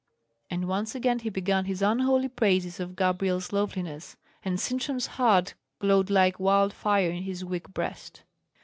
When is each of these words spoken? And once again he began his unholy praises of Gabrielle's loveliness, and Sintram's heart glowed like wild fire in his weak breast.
And 0.49 0.67
once 0.67 0.95
again 0.95 1.19
he 1.19 1.29
began 1.29 1.65
his 1.65 1.83
unholy 1.83 2.27
praises 2.27 2.79
of 2.79 2.95
Gabrielle's 2.95 3.53
loveliness, 3.53 4.17
and 4.43 4.59
Sintram's 4.59 5.05
heart 5.05 5.53
glowed 5.77 6.09
like 6.09 6.39
wild 6.39 6.73
fire 6.73 7.11
in 7.11 7.21
his 7.21 7.45
weak 7.45 7.71
breast. 7.71 8.23